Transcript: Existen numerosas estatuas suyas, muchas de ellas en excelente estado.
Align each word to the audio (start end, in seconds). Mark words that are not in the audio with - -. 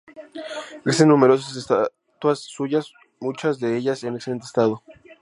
Existen 0.83 1.09
numerosas 1.09 1.55
estatuas 1.55 2.39
suyas, 2.39 2.91
muchas 3.19 3.59
de 3.59 3.77
ellas 3.77 4.03
en 4.03 4.15
excelente 4.15 4.45
estado. 4.47 4.81